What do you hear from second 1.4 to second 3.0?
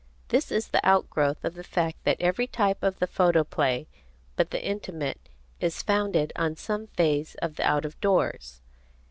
of the fact that every type of